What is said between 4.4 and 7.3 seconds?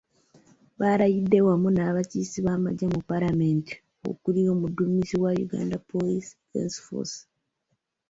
omuduumizi wa Uganda People's Defence Force.